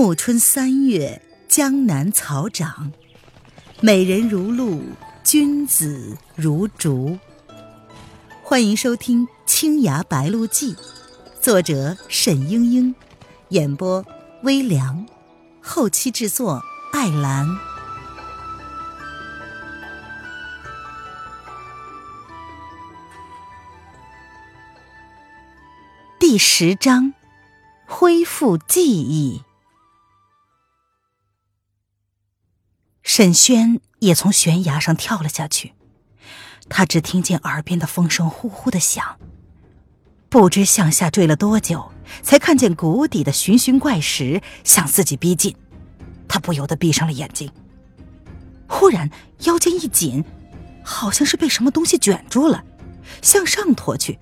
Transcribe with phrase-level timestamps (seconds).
[0.00, 2.92] 暮春三月，江南草长，
[3.80, 4.80] 美人如露，
[5.24, 7.18] 君子如竹。
[8.44, 10.72] 欢迎收听《青崖白鹿记》，
[11.42, 12.94] 作者沈英英，
[13.48, 14.06] 演播
[14.44, 15.04] 微凉，
[15.60, 16.62] 后期制作
[16.92, 17.58] 艾兰。
[26.20, 27.12] 第十章，
[27.84, 29.42] 恢复记忆。
[33.08, 35.72] 沈轩也从悬崖上跳了下去，
[36.68, 39.16] 他只听见耳边的风声呼呼的响，
[40.28, 41.90] 不知向下坠了多久，
[42.22, 45.56] 才看见谷底的寻寻怪石向自己逼近，
[46.28, 47.50] 他不由得闭上了眼睛。
[48.68, 49.10] 忽然
[49.44, 50.22] 腰间一紧，
[50.84, 52.62] 好像是被什么东西卷住了，
[53.22, 54.18] 向上拖去。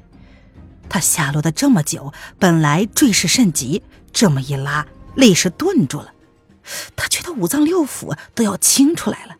[0.88, 6.12] 他下落的这么久，本来坠势甚急，这么一拉，立时顿住了。
[6.94, 9.36] 他觉得五脏六腑都要清出来了，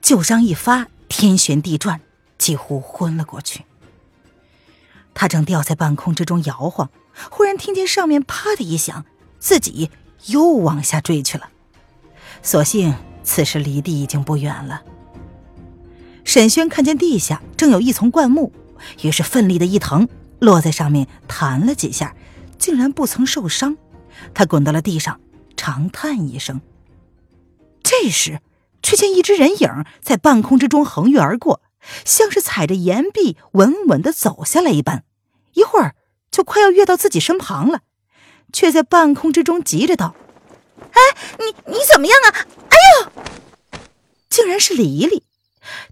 [0.00, 2.00] 旧伤一发，天旋地转，
[2.38, 3.64] 几乎昏了过去。
[5.14, 6.90] 他正吊在半空之中摇晃，
[7.30, 9.04] 忽然听见上面啪的一响，
[9.38, 9.90] 自己
[10.26, 11.48] 又往下坠去了。
[12.42, 14.82] 所幸此时离地已经不远了。
[16.24, 18.52] 沈轩看见地下正有一丛灌木，
[19.02, 22.14] 于是奋力的一腾，落在上面弹了几下，
[22.58, 23.76] 竟然不曾受伤。
[24.34, 25.20] 他滚到了地上。
[25.56, 26.60] 长叹一声。
[27.82, 28.40] 这时，
[28.82, 31.62] 却见一只人影在半空之中横越而过，
[32.04, 35.04] 像是踩着岩壁稳稳的走下来一般，
[35.54, 35.94] 一会儿
[36.30, 37.80] 就快要跃到自己身旁了，
[38.52, 40.14] 却在半空之中急着道
[40.92, 41.00] ：“哎，
[41.38, 42.46] 你你怎么样啊？
[42.68, 43.12] 哎呦！”
[44.28, 45.22] 竟然是黎黎。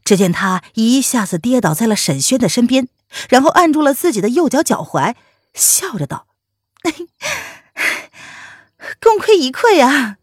[0.04, 2.88] 只见他一下子跌倒在了沈轩的身边，
[3.28, 5.14] 然后按住了自己的右脚脚踝，
[5.54, 6.26] 笑着道
[9.00, 10.16] ：“功亏一篑啊！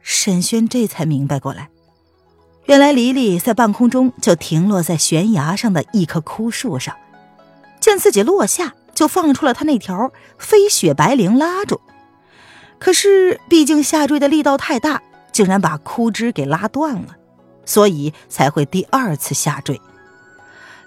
[0.00, 1.68] 沈轩这才明白过来，
[2.66, 6.96] 原来黎黎在半空中就停落在悬崖上的一棵枯树上，
[7.80, 11.80] 见自己落下，就放出了他那条飞雪白绫拉住。
[12.78, 15.00] 可是毕竟下坠的力道太大，
[15.30, 17.16] 竟然把枯枝给拉断了，
[17.64, 19.80] 所以才会第二次下坠。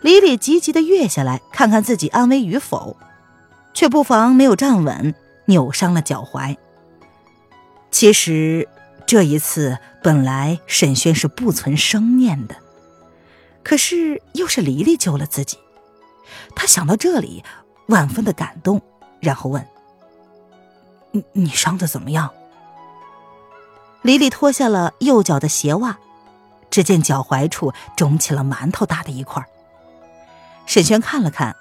[0.02, 2.98] 黎黎急急的跃下来，看看自己安危与否，
[3.74, 5.16] 却不妨没有站稳。
[5.46, 6.58] 扭伤了脚踝。
[7.92, 8.68] 其实
[9.06, 12.56] 这一次本来沈轩是不存生念的，
[13.64, 15.58] 可是又是黎黎救了自己，
[16.56, 17.44] 他想到这里，
[17.88, 18.82] 万分的感动，
[19.22, 19.66] 然后问
[21.12, 22.30] ：“你你伤的怎么样？”
[24.04, 25.98] 黎黎脱下了右脚的鞋袜，
[26.70, 29.44] 只见脚踝处肿起了馒头大的一块。
[30.66, 31.56] 沈轩看了看，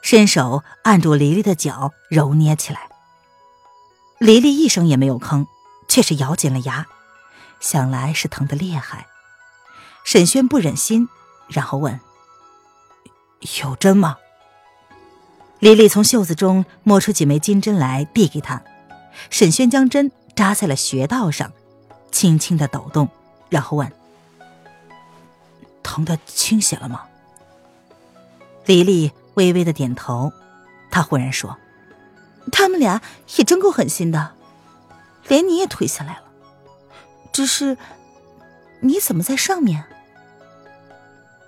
[0.00, 2.88] 伸手按住黎黎的脚，揉捏起来。
[4.24, 5.46] 黎黎一声也没有吭，
[5.86, 6.86] 却是咬紧了牙，
[7.60, 9.06] 想来是疼得厉害。
[10.02, 11.10] 沈轩不忍心，
[11.46, 12.00] 然后问
[13.60, 14.16] ：“有针吗？”
[15.60, 18.62] 黎黎从袖子中摸出几枚金针来，递给他。
[19.28, 21.52] 沈轩将针扎在了穴道上，
[22.10, 23.06] 轻轻的抖动，
[23.50, 23.92] 然后问
[25.84, 27.02] ：“疼的清醒了吗？”
[28.64, 30.32] 黎黎微微的点头，
[30.90, 31.54] 他忽然说。
[32.52, 33.02] 他们俩
[33.36, 34.32] 也真够狠心的，
[35.28, 36.22] 连你也推下来了。
[37.32, 37.76] 只是，
[38.80, 39.84] 你怎么在上面？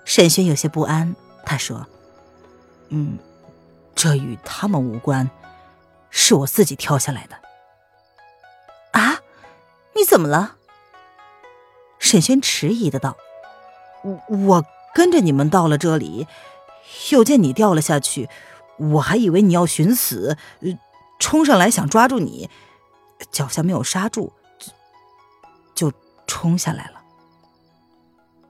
[0.03, 1.15] 沈轩有些不安，
[1.45, 1.87] 他说
[2.89, 3.17] ：“嗯，
[3.95, 5.29] 这与他们无关，
[6.09, 7.37] 是我自己跳下来的。”
[8.91, 9.19] 啊，
[9.95, 10.55] 你怎么了？
[11.99, 13.17] 沈轩迟疑的道
[14.03, 16.27] ：“我我跟着你们到了这里，
[17.11, 18.29] 又见你掉了下去，
[18.77, 20.37] 我还以为你要寻死。”
[21.27, 22.49] 冲上来想抓住你，
[23.33, 24.31] 脚下没有刹住，
[25.75, 25.91] 就
[26.25, 27.01] 冲下来了。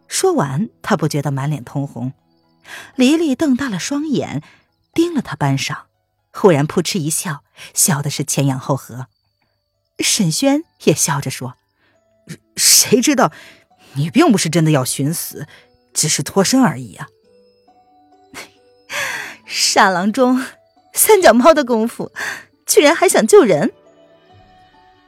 [0.08, 2.14] 说完，他不觉得满脸通红。
[2.94, 4.44] 黎黎瞪大了双眼，
[4.94, 5.86] 盯了他半晌，
[6.32, 7.44] 忽然扑哧一笑，
[7.74, 9.08] 笑的是前仰后合。
[9.98, 11.56] 沈轩也笑着说
[12.56, 13.32] ：“谁知道，
[13.94, 15.48] 你并不是真的要寻死，
[15.96, 17.08] 只是脱身而已啊！”
[19.48, 20.46] 傻郎中，
[20.94, 22.12] 三脚猫的功夫。
[22.68, 23.74] 居然还想救人！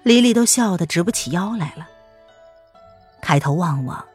[0.04, 1.88] 黎黎都笑得直不起腰来了。
[3.22, 4.06] 抬头望望，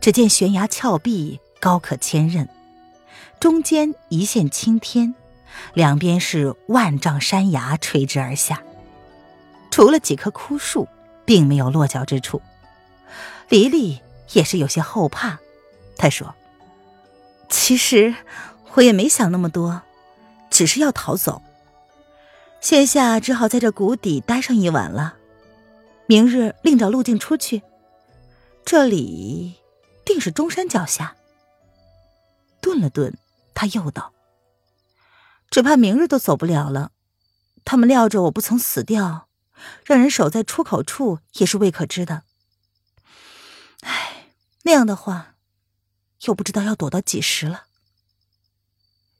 [0.00, 2.46] 只见悬崖峭壁高可千仞，
[3.40, 5.14] 中间一线青天，
[5.72, 8.62] 两边是万丈山崖垂直而下。
[9.70, 10.86] 除了几棵枯树，
[11.24, 12.42] 并没有落脚之处。
[13.48, 14.00] 黎黎
[14.32, 15.38] 也是有些后怕，
[15.96, 16.34] 他说
[17.48, 18.14] ：“其实
[18.74, 19.80] 我也没想那么多，
[20.50, 21.40] 只是要逃走。”
[22.62, 25.16] 现下只好在这谷底待上一晚了，
[26.06, 27.60] 明日另找路径出去。
[28.64, 29.56] 这里
[30.04, 31.16] 定是中山脚下。
[32.60, 33.18] 顿了顿，
[33.52, 34.14] 他又道
[35.50, 36.92] ：“只怕明日都走不了了。
[37.64, 39.28] 他们料着我不曾死掉，
[39.84, 42.22] 让人守在出口处也是未可知的。
[43.80, 44.28] 唉，
[44.62, 45.34] 那样的话，
[46.26, 47.64] 又不知道要躲到几时了。”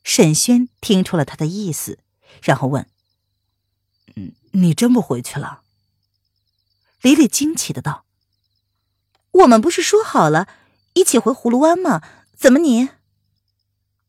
[0.05, 1.99] 沈轩听出了他的意思，
[2.41, 2.89] 然后问：“，
[4.53, 5.63] 你真不回去了？”
[7.03, 8.05] 李李惊奇的道
[9.33, 10.49] ：“我们不是说好了
[10.95, 12.03] 一起回葫芦湾吗？
[12.37, 12.89] 怎么你……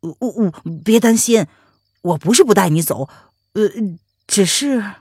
[0.02, 0.52] 我我
[0.84, 1.48] 别担心，
[2.02, 3.10] 我不是不带你走，
[3.54, 3.70] 呃，
[4.28, 4.96] 只是……”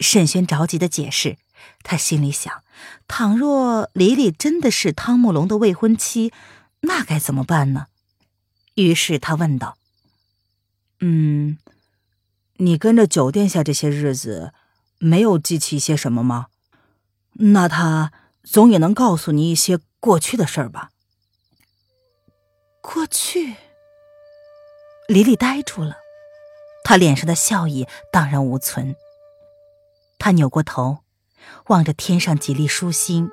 [0.00, 1.38] 沈轩着急的解释，
[1.82, 2.62] 他心里想：
[3.08, 6.32] 倘若李李真的是汤慕龙的未婚妻，
[6.82, 7.88] 那该怎么办呢？
[8.74, 9.76] 于是他问道
[11.00, 11.58] ：“嗯，
[12.58, 14.52] 你跟着酒殿下这些日子，
[14.98, 16.46] 没有记起一些什么吗？
[17.34, 18.12] 那他
[18.42, 20.90] 总也能告诉你一些过去的事儿吧？”
[22.82, 23.54] 过去，
[25.06, 25.98] 李丽呆住了，
[26.82, 28.96] 她脸上的笑意荡然无存。
[30.18, 30.98] 他扭过头，
[31.66, 33.30] 望着天上几粒疏星，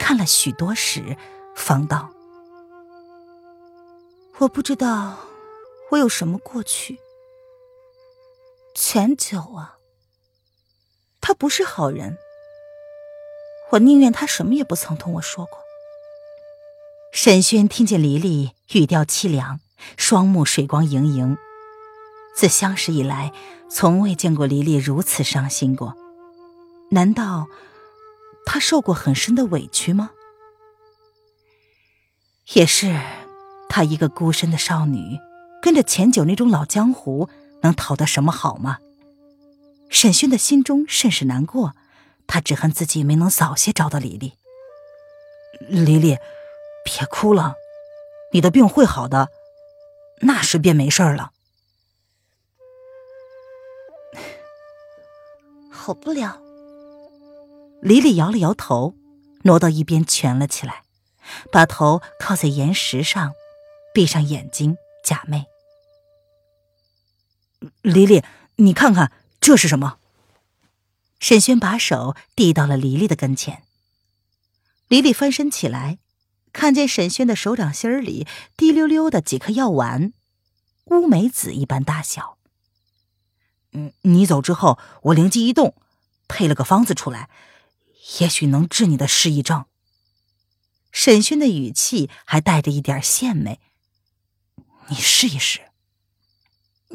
[0.00, 1.16] 看了许多时，
[1.54, 2.10] 方道。
[4.38, 5.18] 我不知道
[5.92, 6.98] 我有什么过去。
[8.74, 9.76] 钱九啊，
[11.20, 12.18] 他不是好人。
[13.70, 15.60] 我宁愿他什么也不曾同我说过。
[17.12, 19.60] 沈轩听见黎黎语调凄凉，
[19.96, 21.38] 双目水光盈盈。
[22.34, 23.32] 自相识以来，
[23.70, 25.94] 从未见过黎黎如此伤心过。
[26.90, 27.46] 难道
[28.44, 30.10] 他受过很深的委屈吗？
[32.54, 33.00] 也是。
[33.68, 35.18] 她一个孤身的少女，
[35.60, 37.28] 跟着钱九那种老江湖，
[37.64, 38.78] 能讨得什么好吗？
[39.90, 41.74] 沈勋的心中甚是难过，
[42.26, 44.34] 他只恨自己没能早些找到李丽。
[45.68, 46.18] 李丽，
[46.84, 47.54] 别哭了，
[48.32, 49.28] 你的病会好的，
[50.20, 51.32] 那时便没事了。
[55.70, 56.40] 好不了。
[57.80, 58.94] 李丽摇了摇头，
[59.42, 60.82] 挪到一边蜷了起来，
[61.52, 63.32] 把头靠在岩石上。
[63.92, 65.44] 闭上眼睛，假寐。
[67.82, 68.22] 黎黎，
[68.56, 69.98] 你看看这是什么？
[71.20, 73.62] 沈轩把手递到了黎黎的跟前。
[74.88, 75.98] 黎黎翻身起来，
[76.52, 78.26] 看见沈轩的手掌心里
[78.56, 80.12] 滴溜溜的几颗药丸，
[80.84, 82.36] 乌梅子一般大小。
[83.72, 85.74] 嗯，你走之后，我灵机一动，
[86.28, 87.30] 配了个方子出来，
[88.20, 89.64] 也许能治你的失忆症。
[90.92, 93.58] 沈轩的语气还带着一点献媚。
[94.88, 95.72] 你试一试。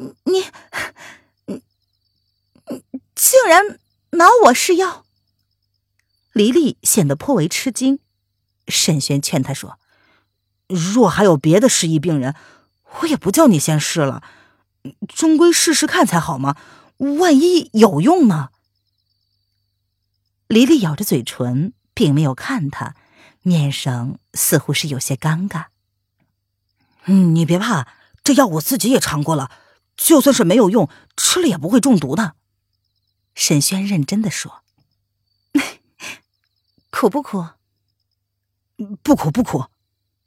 [0.00, 1.62] 你你
[3.14, 3.78] 竟然
[4.12, 5.04] 拿我试药！
[6.32, 7.98] 黎黎显得颇为吃惊。
[8.66, 9.78] 沈轩劝他说
[10.68, 12.34] ：“若还有别的失忆病人，
[13.00, 14.22] 我也不叫你先试了，
[15.08, 16.56] 终归试试看才好嘛。
[17.18, 18.50] 万一有用呢？”
[20.46, 22.94] 黎黎咬着嘴唇，并没有看他，
[23.42, 25.66] 面上似乎是有些尴尬。
[27.04, 27.88] 嗯，你别怕，
[28.22, 29.50] 这药我自己也尝过了，
[30.00, 32.34] 就算是没有用，吃了也不会中毒的。
[33.34, 34.64] 沈轩认真的说
[36.90, 37.50] ：“苦不苦？
[39.02, 39.66] 不苦不苦。”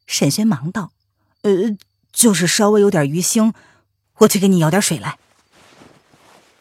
[0.06, 0.94] 沈轩忙道
[1.42, 1.76] ：“呃，
[2.12, 3.52] 就是稍微有点鱼腥，
[4.20, 5.18] 我去给你舀点水来。”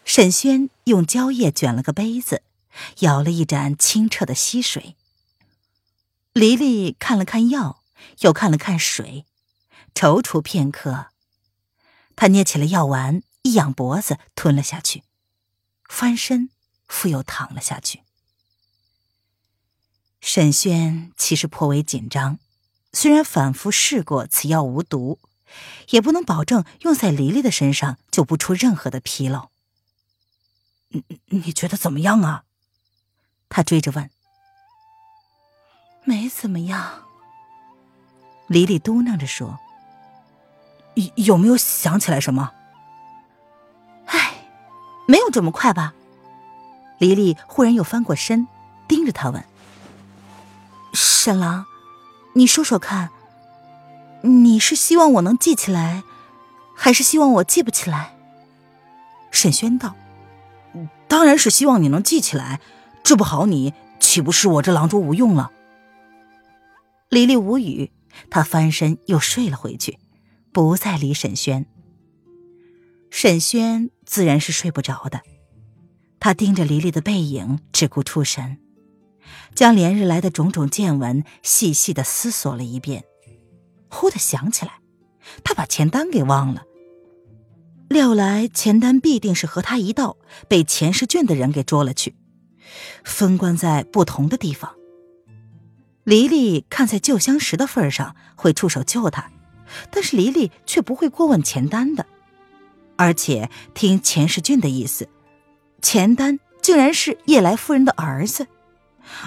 [0.07, 2.43] 沈轩用蕉叶卷了个杯子，
[3.01, 4.97] 舀了一盏清澈的溪水。
[6.33, 7.83] 黎黎看了看药，
[8.21, 9.27] 又看了看水。
[9.95, 11.12] 踌躇片刻，
[12.17, 15.03] 他捏起了药丸，一仰脖子吞了下去，
[15.89, 16.51] 翻身
[16.87, 18.03] 复又躺了下去。
[20.21, 22.39] 沈轩其实颇为紧张，
[22.93, 25.19] 虽然反复试过此药无毒，
[25.91, 29.51] 也不能保证用在黎黎的身上就不出任何的纰漏。
[30.89, 32.45] 你你觉得怎么样啊？
[33.49, 34.11] 他追着问。
[36.05, 37.09] 没怎么样。
[38.47, 39.59] 黎黎嘟囔着说。
[41.15, 42.53] 有没有想起来什么？
[44.07, 44.35] 唉，
[45.07, 45.95] 没有这么快吧？
[46.99, 48.47] 黎黎忽然又翻过身，
[48.87, 49.43] 盯着他问
[50.95, 51.65] ：“沈郎，
[52.35, 53.11] 你说说看，
[54.23, 56.03] 你是希望我能记起来，
[56.77, 58.15] 还是希望我记不起来？”
[59.33, 59.97] 沈轩道
[61.09, 62.61] ：“当然是希望你能记起来，
[63.03, 65.51] 治不好你，岂不是我这郎中无用了？”
[67.09, 67.91] 黎黎无语，
[68.31, 69.99] 她翻身又睡了回去。
[70.53, 71.65] 不再理沈轩，
[73.11, 75.23] 沈轩自然是睡不着的，
[76.21, 78.59] 他盯着黎黎的背影，只顾出神，
[79.55, 83.05] 将连日来的种种见闻细细的思索了一遍。
[83.89, 84.81] 忽的想起来，
[85.43, 86.65] 他把钱单给忘了。
[87.89, 90.19] 料来钱丹必定是和他一道
[90.49, 92.15] 被钱世俊的人给捉了去，
[93.05, 94.75] 分关在不同的地方。
[96.05, 99.32] 黎黎看在旧相识的份上会出手救他，
[99.91, 102.07] 但是黎黎却不会过问钱丹的，
[102.97, 105.09] 而且听钱世俊的意思，
[105.81, 108.47] 钱丹竟然是叶来夫人的儿子，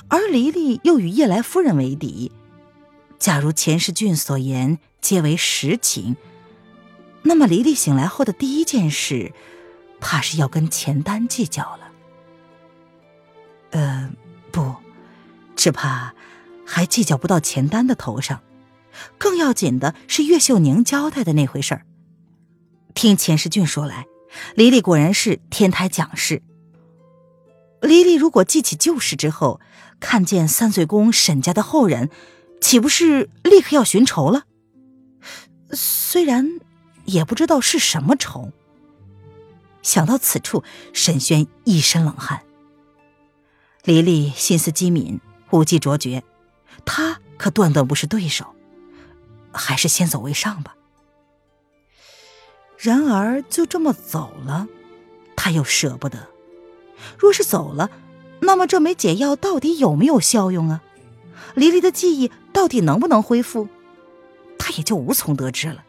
[0.07, 2.31] 而黎黎又与叶来夫人为敌。
[3.17, 6.15] 假如钱世俊所言皆为实情。
[7.23, 9.33] 那么，黎黎醒来后的第一件事，
[9.99, 11.91] 怕是要跟钱丹计较了。
[13.71, 14.11] 呃，
[14.51, 14.75] 不，
[15.55, 16.13] 只怕
[16.65, 18.41] 还计较不到钱丹的头上。
[19.17, 21.85] 更要紧的是岳秀宁交代的那回事儿。
[22.93, 24.05] 听钱世俊说来，
[24.55, 26.41] 黎黎果然是天台讲事。
[27.81, 29.59] 黎黎如果记起旧事之后，
[29.99, 32.09] 看见三岁宫沈家的后人，
[32.61, 34.43] 岂不是立刻要寻仇了？
[35.71, 36.59] 虽然。
[37.07, 38.51] 也不知道是什么仇。
[39.83, 42.41] 想到此处，沈轩一身冷汗。
[43.83, 45.21] 黎黎心思机敏，
[45.51, 46.23] 武技卓绝，
[46.83, 48.54] 他可断断不是对手，
[49.57, 50.75] 还是先走为上吧。
[52.77, 54.67] 然而就这么走了，
[55.35, 56.27] 他又舍不得。
[57.17, 57.89] 若是走了，
[58.41, 60.81] 那么这枚解药到底有没有效用啊？
[61.55, 63.67] 黎黎的记忆到底能不能恢复？
[64.59, 65.83] 他也就无从得知了。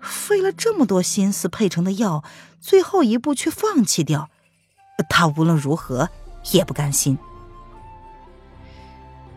[0.00, 2.22] 费了这么多心思配成的药，
[2.60, 4.30] 最后一步却放弃掉，
[5.08, 6.08] 他无论如何
[6.52, 7.18] 也不甘心。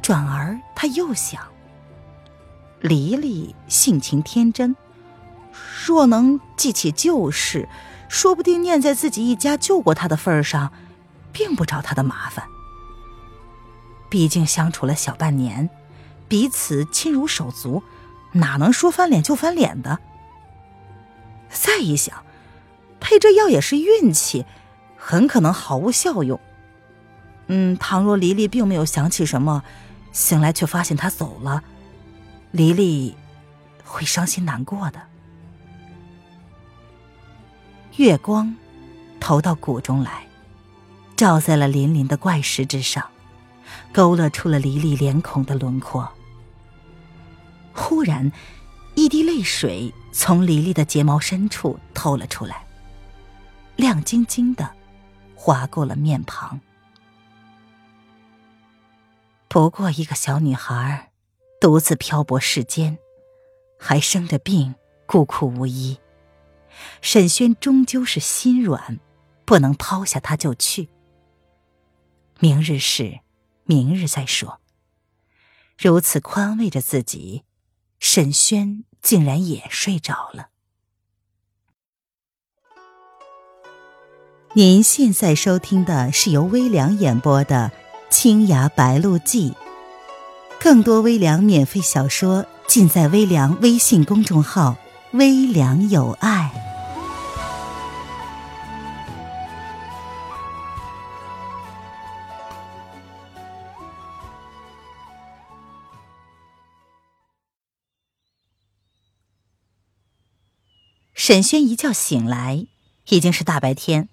[0.01, 1.47] 转而他又想，
[2.81, 4.75] 黎黎性情天真，
[5.85, 7.67] 若能记起旧事，
[8.07, 10.71] 说不定念在自己一家救过他的份上，
[11.33, 12.45] 并不找他的麻烦。
[14.09, 15.69] 毕竟相处了小半年，
[16.27, 17.83] 彼此亲如手足，
[18.31, 19.99] 哪能说翻脸就翻脸的？
[21.51, 22.23] 再一想，
[22.99, 24.45] 配这药也是运气，
[24.97, 26.39] 很可能毫无效用。
[27.47, 29.63] 嗯，倘若黎黎并没有想起什么，
[30.11, 31.63] 醒来却发现他走了，
[32.51, 33.15] 黎黎
[33.83, 35.01] 会伤心难过的。
[37.97, 38.55] 月光
[39.19, 40.25] 投到谷中来，
[41.15, 43.05] 照在了粼粼的怪石之上，
[43.91, 46.09] 勾勒出了黎黎脸孔的轮廓。
[47.73, 48.31] 忽然。
[48.95, 52.65] 一滴泪水从黎黎的睫毛深处透了出来，
[53.77, 54.69] 亮晶晶的，
[55.35, 56.59] 划过了面庞。
[59.47, 61.08] 不过一个小女孩，
[61.59, 62.97] 独自漂泊世间，
[63.77, 64.75] 还生着病，
[65.05, 65.97] 孤苦无依。
[67.01, 68.99] 沈轩终究是心软，
[69.45, 70.89] 不能抛下他就去。
[72.39, 73.19] 明日事，
[73.65, 74.59] 明日再说。
[75.77, 77.43] 如此宽慰着自己，
[77.99, 78.85] 沈轩。
[79.01, 80.49] 竟然也睡着了。
[84.53, 87.71] 您现在收听的是由微凉演播的
[88.13, 89.51] 《青崖白鹿记》，
[90.59, 94.75] 更多微凉免费小说尽在微凉微信公众号
[95.13, 96.51] “微凉有爱”。
[111.15, 112.67] 沈轩一觉醒来，
[113.07, 114.09] 已经是大白天，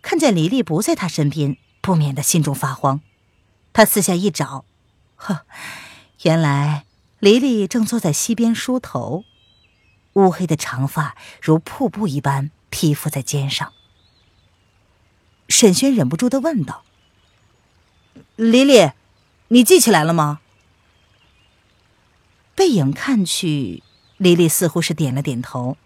[0.00, 3.00] 看见黎黎不在他身边，不免的心中发慌。
[3.72, 4.64] 他四下一找，
[5.16, 5.46] 呵，
[6.22, 6.84] 原来
[7.18, 9.24] 黎黎正坐在溪边梳头，
[10.14, 13.72] 乌黑的长发如瀑布一般披覆在肩上。
[15.48, 16.84] 沈轩忍不住的问道
[18.36, 18.90] ：“黎黎，
[19.48, 20.40] 你记起来了吗？”
[22.56, 23.82] 背影看去，
[24.16, 25.76] 黎黎似乎是点了点头。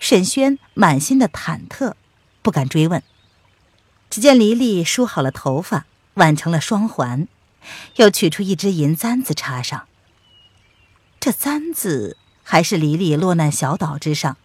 [0.00, 1.94] 沈轩满心的忐忑，
[2.40, 3.02] 不敢追问。
[4.08, 7.28] 只见黎黎梳好了头发，挽成了双环，
[7.96, 9.86] 又取出一只银簪子插上。
[11.18, 14.36] 这簪子还是黎黎落难小岛之上，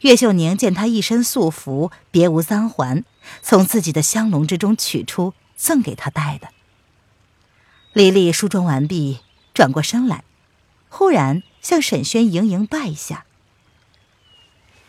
[0.00, 3.04] 岳秀宁见她一身素服，别无簪环，
[3.42, 6.48] 从自己的香笼之中取出，赠给她戴的。
[7.92, 9.20] 黎黎梳妆完毕，
[9.52, 10.24] 转过身来，
[10.88, 13.26] 忽然向沈轩盈盈拜下。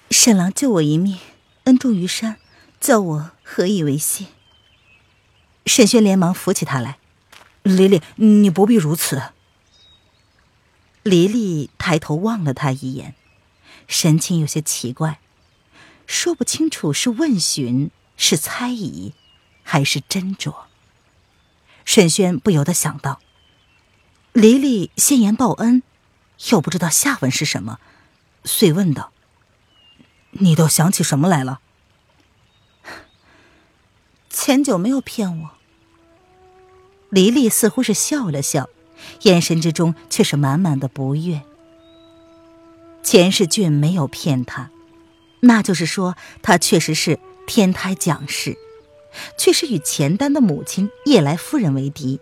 [0.09, 1.17] 沈郎救我一命，
[1.65, 2.37] 恩重于山，
[2.79, 4.27] 叫我何以为谢？
[5.65, 6.97] 沈轩连忙扶起他来，
[7.63, 9.21] 黎黎，你不必如此。
[11.01, 13.15] 黎黎抬头望了他一眼，
[13.87, 15.19] 神情有些奇怪，
[16.05, 19.13] 说不清楚是问询是猜疑。
[19.65, 20.53] 还是斟酌？
[21.85, 23.21] 沈轩不由得想到，
[24.33, 25.83] 黎黎先言报恩，
[26.49, 27.79] 又不知道下文是什么，
[28.43, 29.13] 遂问道
[30.31, 31.61] ：“你都想起什么来了？”
[34.29, 35.51] 钱九没有骗我。
[37.13, 38.69] 黎黎似乎是笑了笑，
[39.21, 41.43] 眼神之中却是满满的不悦。
[43.03, 44.71] 钱世俊没有骗他，
[45.41, 48.57] 那就是说他确实是天台讲师，
[49.37, 52.19] 确实与钱丹的母亲叶来夫人为敌，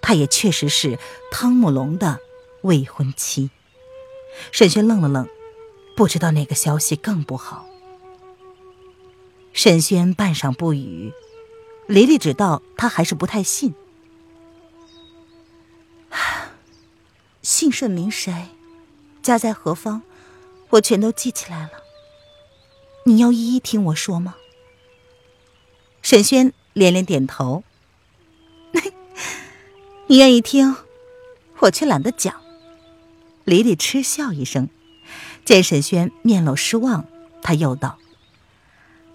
[0.00, 0.96] 他也确实是
[1.32, 2.20] 汤姆龙的
[2.62, 3.50] 未婚妻。
[4.52, 5.28] 沈轩愣了愣，
[5.96, 7.66] 不知道哪个消息更不好。
[9.52, 11.12] 沈轩半晌不语，
[11.88, 13.74] 黎黎知道他还是不太信。
[17.74, 18.32] 姓甚名谁，
[19.20, 20.02] 家在何方，
[20.70, 21.70] 我全都记起来了。
[23.04, 24.36] 你要一一听我说吗？
[26.00, 27.64] 沈轩连连点头。
[30.06, 30.76] 你愿意听，
[31.58, 32.40] 我却懒得讲。
[33.42, 34.68] 李李嗤笑一声，
[35.44, 37.04] 见沈轩面露失望，
[37.42, 37.98] 他又道：“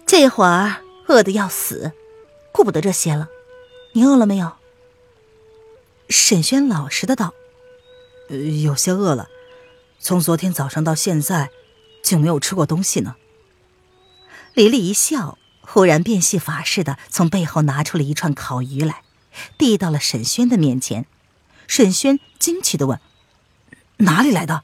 [0.04, 1.92] 这会儿饿得要死，
[2.52, 3.28] 顾不得这些了。
[3.92, 4.52] 你饿了没有？”
[6.10, 7.32] 沈轩老实的道。
[8.30, 9.28] 有些饿了，
[9.98, 11.50] 从昨天早上到现在，
[12.00, 13.16] 竟没有吃过东西呢。
[14.54, 19.02] 李丽一笑，忽然变戏法似的从背后拿出了一串烤鱼来，
[19.58, 21.06] 递到了沈轩的面前。
[21.66, 23.00] 沈轩惊奇的问
[23.98, 24.62] ：“哪里来的？”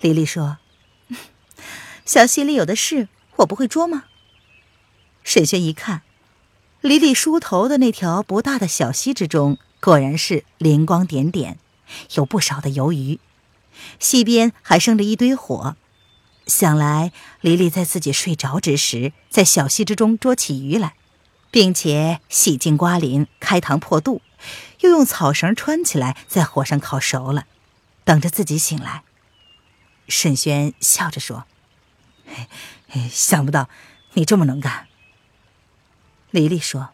[0.00, 0.58] 李丽说
[2.06, 4.04] ：“小溪里有的是，我不会捉吗？”
[5.24, 6.02] 沈轩一看，
[6.80, 11.58] 李丽梳头的那条不大的小溪之中，果然是灵光点点。
[12.14, 13.20] 有不少的鱿鱼，
[13.98, 15.76] 溪边还生着一堆火。
[16.46, 20.94] 想来黎黎在自己睡着之时，在小溪之中捉起鱼来，
[21.50, 24.22] 并且洗净瓜鳞、开膛破肚，
[24.80, 27.46] 又用草绳穿起来，在火上烤熟了，
[28.04, 29.02] 等着自己醒来。
[30.08, 31.46] 沈轩笑着说
[33.10, 33.68] ：“想不到
[34.12, 34.86] 你这么能干。”
[36.30, 36.90] 黎黎说：“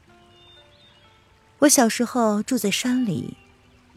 [1.61, 3.37] 我小时候住在山里。”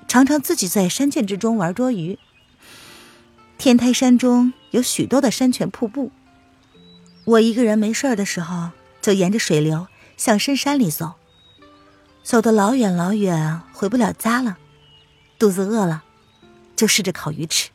[0.07, 2.17] 常常自己在山涧之中玩捉鱼。
[3.57, 6.11] 天台山中有许多的山泉瀑布，
[7.23, 9.87] 我一个人没事的时候，就沿着水流
[10.17, 11.13] 向深山里走。
[12.23, 14.57] 走得老远老远，回不了家了，
[15.37, 16.03] 肚子饿了，
[16.75, 17.69] 就试着烤鱼吃。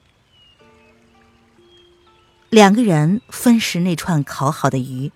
[2.49, 5.12] 两个人分食那串烤好的鱼。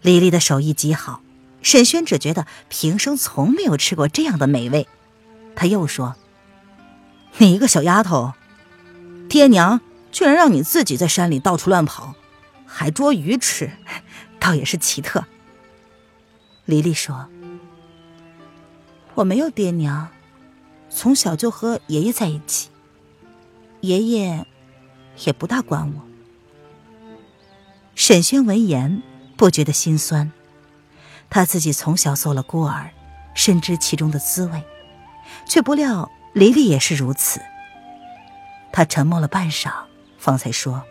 [0.00, 1.20] 李丽的手艺极好，
[1.60, 4.88] 沈轩只觉得平生从没有吃过这样的美味。
[5.58, 6.14] 他又说
[7.38, 8.32] ：“你一个小丫头，
[9.28, 9.80] 爹娘
[10.12, 12.14] 居然让你自己在山里到处乱跑，
[12.64, 13.72] 还捉鱼吃，
[14.38, 15.24] 倒也是奇特。”
[16.64, 17.28] 黎黎说
[19.16, 20.06] ：“我没有爹娘，
[20.88, 22.68] 从小就和爷爷在一起，
[23.80, 24.46] 爷爷
[25.24, 26.02] 也不大管我。”
[27.96, 29.02] 沈轩闻言
[29.36, 30.30] 不觉得心酸，
[31.28, 32.92] 他自己从小做了孤儿，
[33.34, 34.62] 深知其中的滋味。
[35.46, 37.40] 却不料黎黎也是如此。
[38.72, 39.72] 他沉默了半晌，
[40.18, 40.84] 方才说：“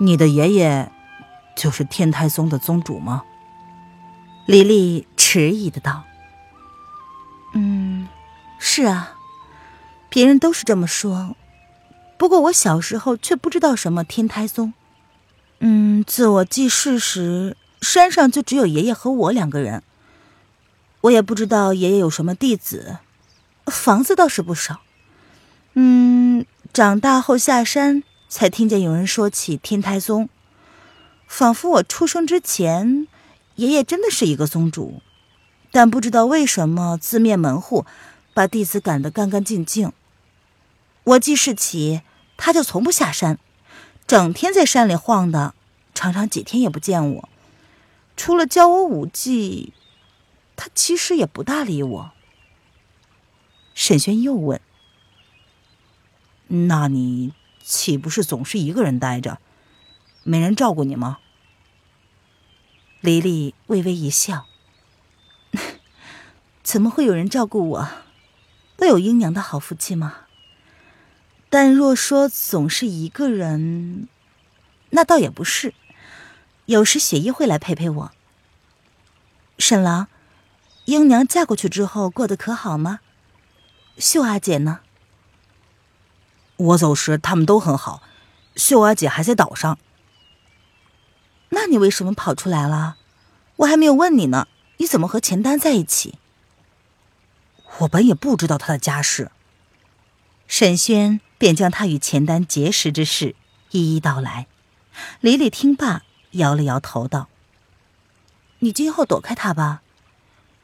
[0.00, 0.90] 你的爷爷
[1.54, 3.24] 就是天台宗的宗主吗？”
[4.46, 6.04] 黎黎迟疑的道
[7.54, 8.08] ：“嗯，
[8.58, 9.16] 是啊，
[10.08, 11.36] 别人都是这么说。
[12.18, 14.72] 不过我小时候却不知道什么天台宗。
[15.60, 19.82] 嗯，自我记事时，山上就只有爷爷和我两个人。”
[21.04, 22.96] 我也不知道爷爷有什么弟子，
[23.66, 24.80] 房子倒是不少。
[25.74, 30.30] 嗯，长大后下山才听见有人说起天台宗，
[31.26, 33.06] 仿佛我出生之前，
[33.56, 35.02] 爷爷真的是一个宗主，
[35.70, 37.84] 但不知道为什么自灭门户，
[38.32, 39.92] 把弟子赶得干干净净。
[41.04, 42.00] 我记事起，
[42.38, 43.38] 他就从不下山，
[44.06, 45.52] 整天在山里晃的，
[45.94, 47.28] 常常几天也不见我，
[48.16, 49.74] 除了教我武技。
[50.56, 52.12] 他其实也不大理我。
[53.74, 54.60] 沈轩又问
[56.68, 59.40] ：“那你岂不是总是一个人待着，
[60.22, 61.18] 没人照顾你吗？”
[63.02, 64.46] 黎黎微微一笑
[66.62, 67.88] ：“怎么会有人照顾我？
[68.76, 70.26] 都有英娘的好福气吗？
[71.50, 74.08] 但若说总是一个人，
[74.90, 75.74] 那倒也不是。
[76.66, 78.12] 有时雪衣会来陪陪我。
[79.58, 80.06] 沈郎。”
[80.86, 83.00] 英娘嫁过去之后过得可好吗？
[83.96, 84.80] 秀阿姐呢？
[86.56, 88.02] 我走时他们都很好，
[88.56, 89.78] 秀阿姐还在岛上。
[91.50, 92.96] 那你为什么跑出来了？
[93.56, 96.18] 我还没有问你呢，你怎么和钱丹在一起？
[97.78, 99.30] 我本也不知道他的家世。
[100.46, 103.34] 沈轩便将他与钱丹结识之事
[103.70, 104.46] 一一道来。
[105.20, 107.28] 李李听罢，摇了摇头道
[108.58, 109.82] ：“你今后躲开他吧。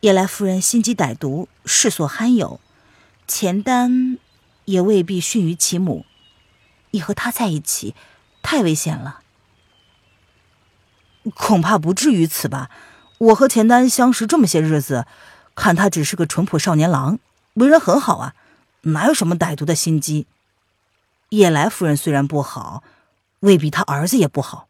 [0.00, 2.58] 叶来夫人心机歹毒，世所罕有。
[3.26, 4.18] 钱丹
[4.64, 6.06] 也未必逊于其母。
[6.92, 7.94] 你和他在一起，
[8.42, 9.20] 太危险了。
[11.34, 12.70] 恐怕不至于此吧。
[13.18, 15.06] 我和钱丹相识这么些日子，
[15.54, 17.18] 看他只是个淳朴少年郎，
[17.54, 18.34] 为人很好啊。”
[18.84, 20.26] 哪有什么歹毒的心机？
[21.28, 22.82] 叶来夫人虽然不好，
[23.40, 24.69] 未必他儿子也不好。